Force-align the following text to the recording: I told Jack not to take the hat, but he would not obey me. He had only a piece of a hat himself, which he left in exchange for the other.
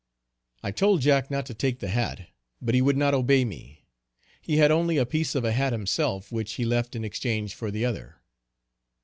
I 0.63 0.71
told 0.71 1.01
Jack 1.01 1.29
not 1.29 1.45
to 1.45 1.53
take 1.53 1.77
the 1.77 1.89
hat, 1.89 2.27
but 2.59 2.73
he 2.73 2.81
would 2.81 2.97
not 2.97 3.13
obey 3.13 3.45
me. 3.45 3.85
He 4.41 4.57
had 4.57 4.71
only 4.71 4.97
a 4.97 5.05
piece 5.05 5.35
of 5.35 5.45
a 5.45 5.51
hat 5.53 5.73
himself, 5.73 6.31
which 6.31 6.53
he 6.53 6.65
left 6.65 6.95
in 6.95 7.05
exchange 7.05 7.53
for 7.53 7.69
the 7.69 7.85
other. 7.85 8.15